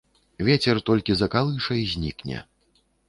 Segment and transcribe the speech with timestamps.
[0.47, 2.39] Вецер толькі закалыша і знікне.